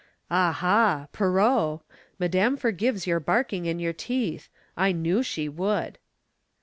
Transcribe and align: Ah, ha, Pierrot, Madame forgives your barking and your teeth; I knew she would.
Ah, 0.31 0.51
ha, 0.51 1.07
Pierrot, 1.13 1.81
Madame 2.17 2.57
forgives 2.57 3.05
your 3.05 3.19
barking 3.19 3.67
and 3.67 3.79
your 3.79 3.93
teeth; 3.93 4.49
I 4.75 4.93
knew 4.93 5.21
she 5.21 5.47
would. 5.47 5.99